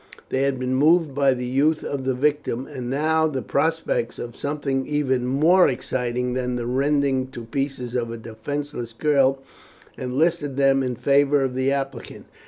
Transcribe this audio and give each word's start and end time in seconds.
They 0.29 0.41
had 0.41 0.57
been 0.57 0.73
moved 0.73 1.13
by 1.13 1.35
the 1.35 1.45
youth 1.45 1.83
of 1.83 2.05
the 2.05 2.15
victim, 2.15 2.65
and 2.65 2.89
now 2.89 3.27
the 3.27 3.43
prospects 3.43 4.17
of 4.17 4.35
something 4.35 4.87
even 4.87 5.27
more 5.27 5.69
exciting 5.69 6.33
than 6.33 6.55
the 6.55 6.65
rending 6.65 7.27
to 7.27 7.43
pieces 7.43 7.93
of 7.93 8.09
a 8.09 8.17
defenceless 8.17 8.93
girl 8.93 9.43
enlisted 9.99 10.57
them 10.57 10.81
in 10.81 10.95
favour 10.95 11.43
of 11.43 11.53
the 11.53 11.71
applicant. 11.71 12.25